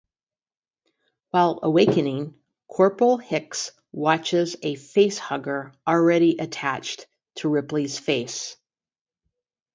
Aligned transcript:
While 1.29 1.59
awakening, 1.61 2.33
Corporal 2.67 3.17
Hicks 3.17 3.71
watches 3.91 4.55
a 4.63 4.73
facehugger 4.75 5.75
already 5.87 6.39
attached 6.39 7.05
to 7.35 7.49
Ripley's 7.49 7.99
face. 7.99 8.57